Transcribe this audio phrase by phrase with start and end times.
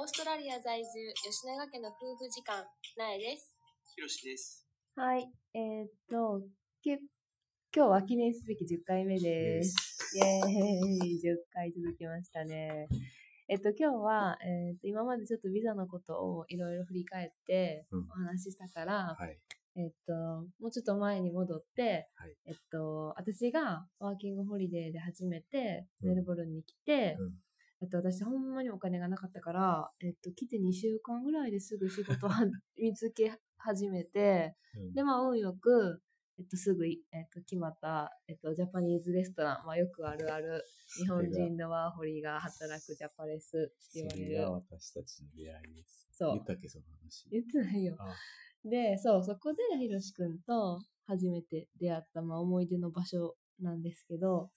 [0.00, 2.64] オーストラリア在住、吉永家の夫婦時間、
[2.96, 3.60] なえです。
[3.94, 4.66] ひろしです。
[4.96, 5.30] はい。
[5.52, 6.40] えーっと、
[6.82, 7.00] け
[7.76, 10.08] 今日は記念すべき10回目です。
[10.16, 12.88] イェーイ !10 回続きましたね。
[13.46, 19.38] えっと、今日は、えーっと、今までちょっとビザのことをいろいろ振り返ってうんお話ししたから、はい。
[19.76, 27.32] えっと、もうちょっと前に戻って、はいえっと、私がワーキングホリデーで初めてうんメルボルンに来て、うん
[27.82, 32.40] えっと、私ほんまにお金がなかったから、えっと、来て2週間ぐらいですぐ仕事は
[32.76, 36.02] 見つけ始めて、うんで、まあ、運よく、
[36.38, 40.62] えっと、すぐい、えっと、決まった、えっと、ジャパニーズレストラン、まあ、よくあるある、
[40.98, 44.50] 日本人のワーホリが働くジャパレスって言われるそれが。
[44.52, 46.08] 私たちの出会いです。
[46.12, 47.28] そう言ったっけ、その話。
[47.30, 47.96] 言ってないよ。
[47.98, 48.14] あ
[48.64, 54.48] で、そう、そこでひろしくんと初めて出会った、まあ、思い出の場所なんですけど、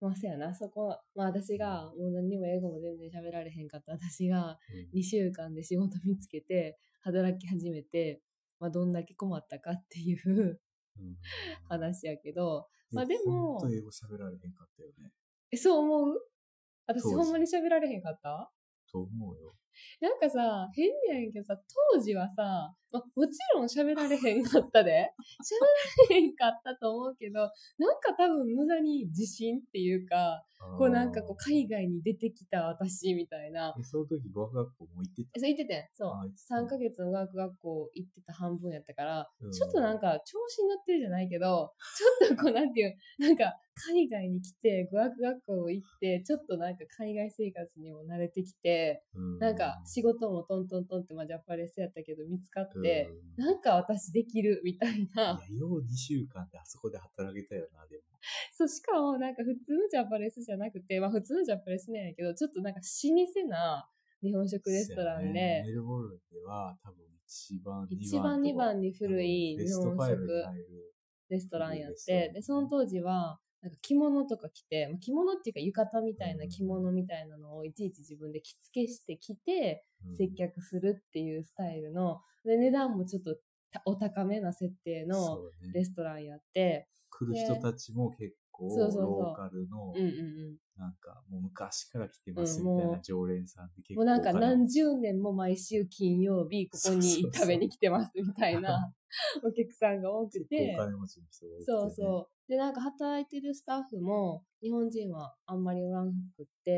[0.00, 3.92] まあ、そうやな、そこ、まあ、私が、もう何にも英語も全然喋られへんかった。
[3.92, 4.58] 私が、
[4.92, 4.98] うん。
[5.00, 8.22] 2週間で仕事見つけて、働き始めて、
[8.60, 10.60] まあ、どんだけ困ったかっていう
[10.98, 11.16] うん。
[11.68, 15.12] 話やけど、まあででもほんと英語喋られへんかったよね。
[15.50, 16.20] え、そう思う？
[16.86, 18.50] 私ほんまに喋られへんかった？
[18.90, 19.54] と思うよ。
[20.00, 20.88] なんかさ、変
[21.22, 21.58] やんけどさ、
[21.92, 25.10] 当時はさ、まあ、もちろん喋られへんかったで。
[26.08, 30.42] 喋られへんかったと思うけど、なんか多分無駄に自信っていうか、
[30.76, 33.74] こうなんかこう海外に出てきた私みたいな。
[33.78, 35.78] え、その時語学学校も行ってえそう言ってて。
[35.78, 36.10] んそう。
[36.10, 36.54] あ言ってた。
[36.56, 39.52] 3ヶ月の語学学校行ってた半分やったから、うん。
[39.52, 43.54] ちょっとなんか調子に乗ってるじゃないけど、ちょっとこうなんていう、なんか
[43.92, 55.40] 海外に来て語学学校行って、ちょっとなんか海外生活にも慣れてきて、たうなんか仕事もトントントンってまあジャパレスやったけど見つかって、うんなんか私できるみたいな。
[55.48, 58.02] いや、よう2週間であそこで働けたよな、でも。
[58.52, 63.88] そう、しかもなんか普通のジャパレスじゃなくて、まあ普通のジャパレスなんやけど、ちょっとなんか老舗な
[64.22, 70.28] 日本食レストランで、ねメルボルンでは多分一番、一番二番に古い日本5に食。
[71.30, 80.16] レストランやって、で、その当時は、なんか着物とか着て、まあ着物っていうか浴衣みたいな着物みたいなのをいちいち自分で着付けして着て、うん。
[80.16, 83.36] 接客するっていうスタイルの、で、値段もちょっと
[83.70, 85.40] たお高めな設定の
[85.74, 90.10] レストランやって、来る人たちも結構そうそうそうローカルのうんうんう
[90.52, 90.56] ん。
[90.76, 98.92] なんかもう昔から来てますうんみたいな常連さんって結構もうなんか何十年も毎週金曜日ここに食べに来てますみたいな
[99.42, 100.86] お客さんが多く結て構お。
[100.86, 102.50] 金持ちの人が多くて、ね、そうそう。
[102.50, 106.77] で、なんか働いてるスタッフも日本人はあんまりおらんくって、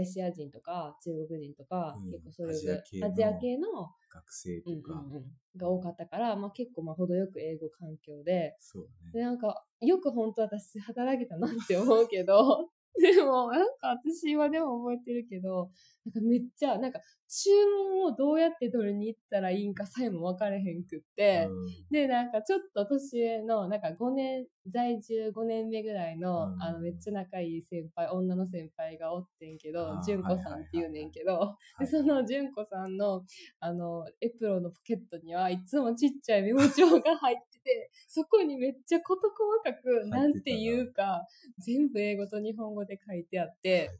[0.00, 2.10] レーシア人とか中国人とか、うん。
[2.10, 3.68] 結構それアジア系のアジア系の、
[4.12, 5.24] 学生とうんか、うんうん、
[5.56, 15.70] が多かったから、まあ結構まあ程よく英語環境で、そうで、ねなんか、よく本当私働けたなって思うけど、 でも、なんか私はでも覚えてるけど、
[16.04, 17.50] なんかめっちゃ、なんか注
[17.94, 21.90] 文をどうやって取りに行ったらいいんかさえも分かれへんくって、うん。
[21.90, 26.62] で、なんかちょっと年上の、なんか5年、在住5年目ぐらいの、うん。
[26.62, 33.24] あの、めっちゃ仲いい先輩、女の先輩がおってんけど純子さんって言うねんけど、 で、いその純子さんの、
[33.58, 41.26] あの、エプロンのポケットにはいつもちっちゃいメモ帳が入ってて、 そこにめっちゃ事細かく、ななんていうか、
[41.58, 43.90] 全部英語と日本語で書いてあって、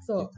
[0.00, 0.30] そう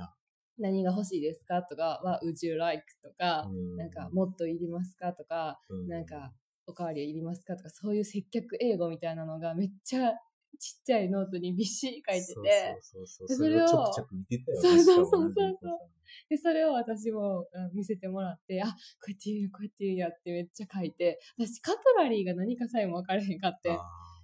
[0.59, 1.63] 何が欲しいですか？
[1.63, 2.85] とか、は、would you like?
[3.03, 3.77] とか、うん。
[3.77, 5.13] なんか、もっといりますか？
[5.13, 6.33] とか、うなんか、
[6.67, 7.57] おかわりいりますか？
[7.57, 10.13] とか、そういう接客英語みたいなのがめっちゃ
[10.59, 12.47] ちっちゃいノートにびっしり書いてて、そう
[12.83, 15.33] そうそうでそれをそれをちょくちょく見てたよねそうそうそう
[15.63, 15.79] そう。
[16.29, 18.73] で、それを私もあ見せてもらって、あ、こ
[19.09, 23.79] うやって言うんや、こうやって言うんやってめっちゃ書いて、私カトラリーが何かさえも分からへんかって、あ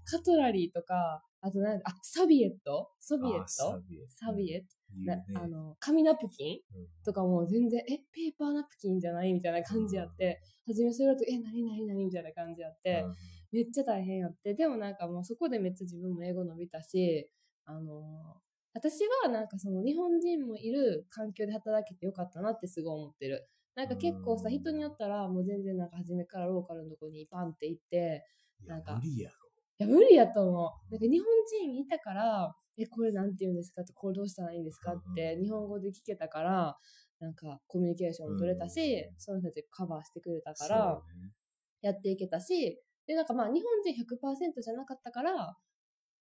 [0.07, 2.89] カトラリーとか、あとなんあ、サビエット？
[3.01, 3.47] ソービエット？
[3.47, 4.09] サビエット。
[4.09, 4.67] サビエット、
[5.05, 6.59] な言うねあの、紙ナプキン？
[6.75, 6.87] うん。
[7.05, 9.35] とかも全然、え、ペーパーナプキンじゃない？
[9.35, 13.15] みたいな感じやって、初めそれだと、え、なになになにみたいな感じやって、うん。
[13.53, 17.29] めっちゃ大変やって、でもなんかもうそこでめっちゃ自分も英語伸びたし、
[17.67, 18.41] あの
[18.73, 23.47] 私はなんかその日本人もいる環境で働けてよかったなってすごい思ってる。
[23.75, 24.55] なんか結構さ、うん。
[24.55, 28.25] 人によったらもう全然なんか初めからローカルのとこにパンって行って、
[28.67, 29.37] なんか無理やろ
[29.79, 30.51] いや、無理やと思
[30.89, 30.93] う。
[30.93, 31.27] なんか日本
[31.61, 33.83] 人いたから、え、これなんて言うんですか？
[33.83, 34.93] って、これどうしたらいいんですか？
[34.95, 36.79] って、日本語で聞けたから、
[37.21, 39.15] なんかコミュニケーションも取れたし、うん。
[39.19, 41.03] その人たちカバーしてくれたから、
[41.83, 45.59] やっていけたし、で、なんかまあ日本人100%じゃなかったから、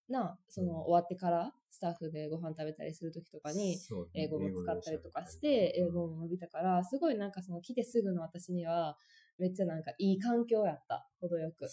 [0.09, 0.83] な、そのうん。
[0.85, 3.83] 終わってからスタッフでご飯食べたりするときとかに、
[4.15, 8.97] 英語も使ったりとかして、英語も伸びたから、すごいなんかその来てすぐの私には、
[9.37, 11.65] めっちゃなんかいい環境やった、程よく。
[11.65, 11.69] ね。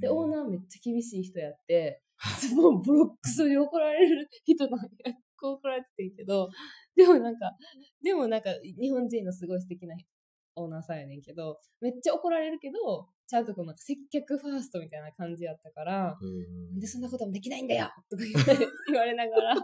[0.00, 2.02] で、オーナーめっちゃ厳しい人やって、
[2.54, 4.88] もうボロックスに怒られる人なんや、
[5.36, 6.48] こう怒られててんけど、
[6.94, 7.56] でもなんか、
[8.02, 9.96] でもなんか、日本人のすごい素敵な
[10.54, 16.18] オーナーさんやねんけど、めっちゃ怒られるけど、ちゃんとこうなんか接客ファーストみたいな感じやったから、
[16.78, 18.22] でそんなこともできないんだよとか
[18.88, 19.54] 言われながら、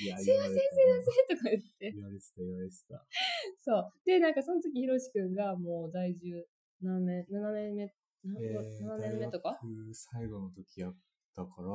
[0.00, 1.92] いやすいません、すいませんとか言って。
[1.92, 3.06] 言われてた、言われてた。
[3.60, 3.92] そう。
[4.06, 6.46] で、なんかその時、ひろしくんがもう在住
[6.80, 7.90] 何年、7年目、な
[8.40, 9.58] えー7年目とか？
[9.92, 10.96] 最後の時やっ
[11.34, 11.68] たから、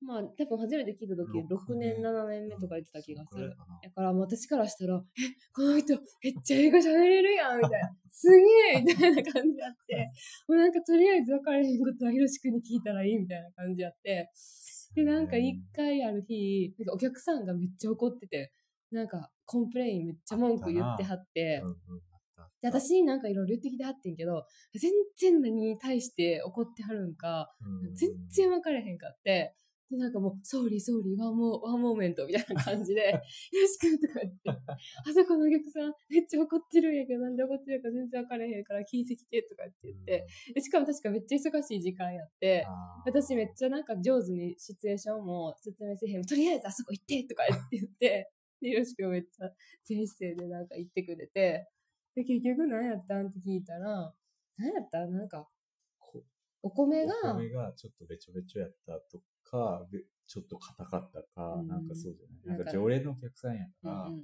[0.00, 3.50] まあ、多分初めて聞いた時、6年、7年目とか言ってた気がする。
[3.50, 5.20] だから私からしたら、え、
[5.54, 7.94] この人めっちゃ英語喋れるやんみたいな。
[8.10, 10.10] すげえみたいな感じあって、
[10.48, 14.28] もうなんかとりあえず分からへんことはひろしくんに聞いたらいいみたいな感じあって、
[14.94, 18.52] で、なんか一回ある日、なんかお客さんがめっちゃ怒ってて、
[18.90, 21.62] なんか complain めっちゃ文句言ってはって。
[22.60, 24.44] で、私になんかいろいろ言ってきてはってんけど、
[24.74, 27.94] 全然何に対して怒ってはるんか、うん。
[27.94, 29.54] 全然分からへんかって、
[29.92, 42.66] で、なんかもう、 sorry, sorry, one mo one moment みたいな感じで、 ひろしくんとか言って、あそこのお客さんめっちゃ怒ってるんやけど、なんで怒ってるか全然分からへんから聞いてきてとかって言って、でしかも確かめっちゃ忙しい時間やって、
[43.04, 46.24] 私めっちゃなんか上手にシチュエーションも説明せえへん。
[46.24, 48.30] とりあえずあそこ行ってとか言って
[48.62, 49.50] で、よろしくめっちゃ
[49.84, 51.68] 全姿勢でなんか言ってくれて、
[52.14, 54.14] で、結局何やったんって聞いたら、
[54.56, 55.48] 何やったなんか、
[55.98, 56.22] こ
[56.62, 59.20] お米が、お米がちょっとべちょべちょやったと
[59.52, 62.58] か、でちょっと硬かったか、うんなんかそうじゃない？
[62.58, 64.22] なんか常連のお客さんやうんから、うんうん、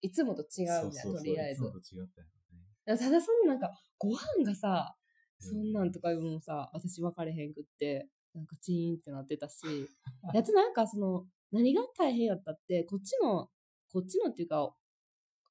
[0.00, 1.60] いつもと違うみたいな、そうそうそうとりあえずいつ。
[1.60, 2.96] もと違ったよね。
[2.98, 5.00] ただそのなんか、ご飯がさ、うん
[5.42, 9.56] そんなんとかいうのもさ、私分かれへんくって、なんかチーンってなってたし、
[10.34, 13.48] やつなんかその、何が大変やったって、こっちの、
[13.90, 14.74] こっちのっていうか、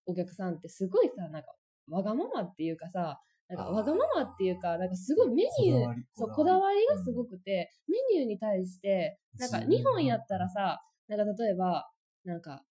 [0.05, 1.55] お客さんってすごいさ、なんか、
[1.87, 11.89] わがままっていうかさ、なんかわがままっていうか、なんかすごいメニューこだわり、そう、ここだわりりがすごくて、メニューに対して、なんか自分日本やったらさ、なんか例えば、
[12.25, 12.63] なんか、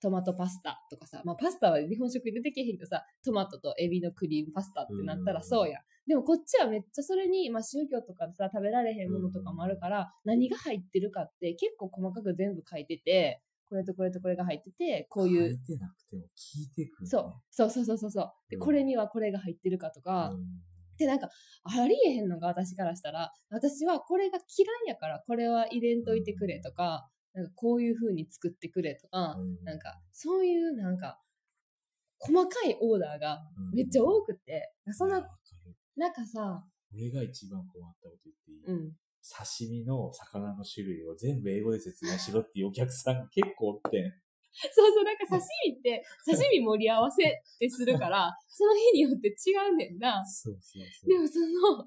[0.00, 5.44] トマトパスタとかさ、まあパスタは日本食に出てけへんけどさ、トマトとエビのクリームパスタってなったらうん。
[5.44, 5.82] そうやん。
[6.06, 17.08] でもこっちはめっちゃそれに、まあ宗教とかでさ、食べられへんものとかもあるから、何が入ってるかって結構細かく全部書いてて、これとこれとこれが入ってて、こうい、書いうてなくても聞いてくる、ね。
[17.08, 18.32] そう、そうそうそうそうそう。
[18.50, 18.62] で、うん。
[18.62, 20.44] これにはこれが入ってるかとか、うん。
[20.98, 21.30] で、なんか、
[21.62, 29.64] ありえへんのが私からしたら、私はこれが嫌いやから、これは入れんといてくれとか、なんかこういう風に作ってくれとか、うん。
[29.64, 31.20] なんか、そういうなんか、
[32.18, 33.76] 細かいオーダーがうん。
[33.76, 35.24] めっちゃ多くて、そんな
[35.96, 38.92] なんかさ、俺が一番困ったこと言っていい、うん。
[39.22, 44.12] 刺身の魚の種類を全部英語で説明しろっていうお客さん結構おってん。
[44.52, 50.24] そうそう、なんか刺身って、刺身盛り合わせってするから、 その日によって違うねんな。
[50.26, 51.08] そうそうそう。
[51.08, 51.84] でもその、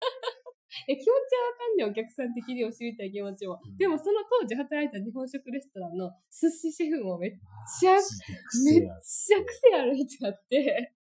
[0.88, 1.20] え気持ちはわ
[1.58, 3.60] かんねえ、お客さん的にも知りたい気持ちも。
[3.64, 7.32] うんでもその当時働いた日本食レストランの寿司シェフもめっ
[7.80, 10.94] ちゃめっちゃ癖ある人やって、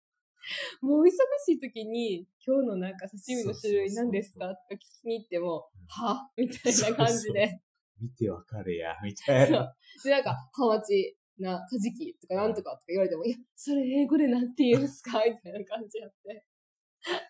[0.86, 1.10] もう忙
[1.46, 4.48] しい時に、今日のなんか刺身の種類何ですか？
[4.50, 6.30] とか聞きに行っても、は？
[6.38, 7.62] みたいな感じで。
[8.00, 9.76] 見てわかれや、 みたいそうな。
[10.06, 15.20] で、なんか、ハマチな、カジキとかなんとかとか言われても、いや、それ英語でなんて言うんすか？
[15.28, 16.46] みたいな感じやって。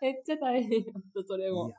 [0.02, 1.78] めっちゃ大変やった、それもいや。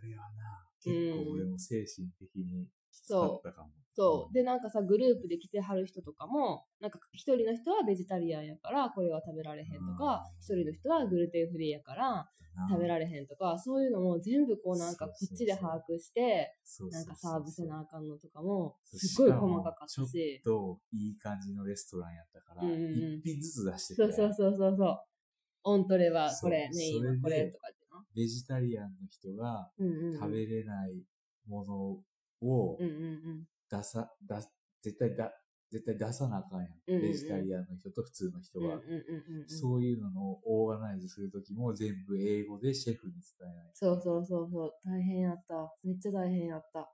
[0.00, 0.94] あれはな、結
[1.24, 3.70] 構俺も精神的にきつかったかも。
[3.98, 4.32] そう。
[4.32, 12.28] で、なんかさ、グループで来てはる人とかも、なんか一人の人はベジタリアンやから、これは食べられへんとか、一人の人はグルテンフリーやから、
[12.70, 16.54] 食べられへんとか、そういうのも全部こうなんかこっちで把握して、
[16.92, 19.96] なんかサーブせなあかんのとかも、すっごい細かかったし。
[19.96, 20.06] ちょっ
[20.44, 22.74] といい感じのレストランやったから、うんう
[23.18, 24.98] ん品ずつ出してて、そうそうそうそうそう。
[25.64, 28.04] オントレはこれ、メインはこそれとかってな。
[28.14, 29.72] ベジタリアンの人が。
[29.76, 31.02] 食べれない
[31.48, 31.74] もの
[32.40, 32.96] をうんうんう
[33.40, 33.48] ん。
[33.70, 35.32] 出さ、出す絶対だ、
[35.70, 36.70] 絶対出さなあかんやん。
[36.86, 38.80] うんうんうんベジタリアンの人と普通の人は。
[39.46, 43.70] そういうのをオーガナイズするときも全部英語でシェフに伝えない。
[43.74, 44.72] そうそうそうそう。
[44.84, 45.74] 大変やった。
[45.82, 46.90] めっちゃ大変やった。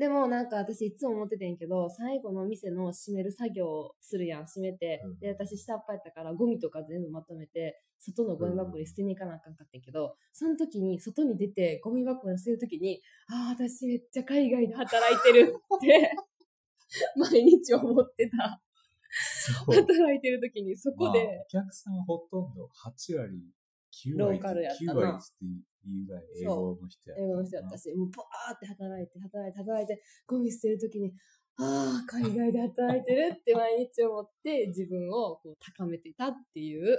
[0.00, 5.18] でもなんか私いつも思っててんけど、最後の店の閉める作業をするやん、閉めてうん。
[5.18, 16.12] で、私下っ端やったからゴミとか全部まとめて、外のゴミ箱に捨てに行かなあかんかったんけど、その時に外に出てゴミ箱に捨てる時に、ああ、私めっちゃ海外で働いてるって、
[17.16, 18.62] 毎日思ってた。
[19.66, 23.52] 働いてる時にそこまあで、お客さんほとんど8割、
[24.04, 25.34] 9割、ローカルやったな9割って
[25.84, 31.12] 言うぐらい英語の人やった英語の人やったし、もうバーって働いて、働いて、働いて、ゴミ捨てるときに、
[31.58, 36.96] ああ、海外で働いてるって毎日思って、 自分をこう高めてたっていう、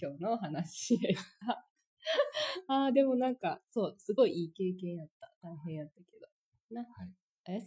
[0.00, 1.68] 今日の話でした。
[2.68, 5.34] ああ、でもなんか、そう、すごいいい経験やった。
[5.42, 6.26] 大変やったけど。
[6.76, 6.86] はい。